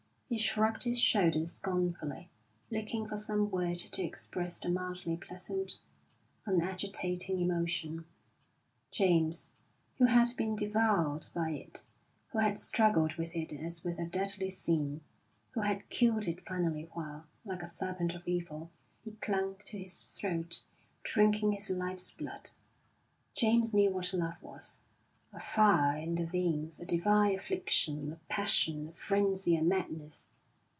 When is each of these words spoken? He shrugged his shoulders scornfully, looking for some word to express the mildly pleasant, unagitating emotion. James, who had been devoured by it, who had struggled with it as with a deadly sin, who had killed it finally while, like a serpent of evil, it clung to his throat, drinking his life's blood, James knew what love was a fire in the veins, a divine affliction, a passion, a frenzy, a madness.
He 0.31 0.37
shrugged 0.37 0.83
his 0.83 0.97
shoulders 0.97 1.51
scornfully, 1.55 2.29
looking 2.69 3.05
for 3.05 3.17
some 3.17 3.51
word 3.51 3.79
to 3.79 4.01
express 4.01 4.59
the 4.59 4.69
mildly 4.69 5.17
pleasant, 5.17 5.77
unagitating 6.45 7.41
emotion. 7.41 8.05
James, 8.91 9.49
who 9.97 10.05
had 10.05 10.29
been 10.37 10.55
devoured 10.55 11.27
by 11.33 11.49
it, 11.49 11.83
who 12.29 12.39
had 12.39 12.57
struggled 12.57 13.15
with 13.15 13.35
it 13.35 13.51
as 13.51 13.83
with 13.83 13.99
a 13.99 14.05
deadly 14.05 14.49
sin, 14.49 15.01
who 15.49 15.59
had 15.59 15.89
killed 15.89 16.29
it 16.29 16.45
finally 16.47 16.87
while, 16.93 17.25
like 17.43 17.61
a 17.61 17.67
serpent 17.67 18.15
of 18.15 18.25
evil, 18.25 18.71
it 19.05 19.19
clung 19.19 19.57
to 19.65 19.77
his 19.77 20.03
throat, 20.03 20.61
drinking 21.03 21.51
his 21.51 21.69
life's 21.69 22.13
blood, 22.13 22.51
James 23.35 23.73
knew 23.73 23.91
what 23.91 24.13
love 24.13 24.41
was 24.41 24.79
a 25.33 25.39
fire 25.39 25.97
in 26.01 26.15
the 26.15 26.25
veins, 26.25 26.77
a 26.81 26.85
divine 26.87 27.33
affliction, 27.33 28.11
a 28.11 28.15
passion, 28.27 28.89
a 28.89 28.91
frenzy, 28.93 29.55
a 29.55 29.63
madness. 29.63 30.27